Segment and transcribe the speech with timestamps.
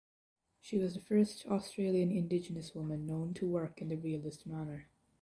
[0.59, 4.87] She was the first Australian indigenous woman known to work in the realist manner.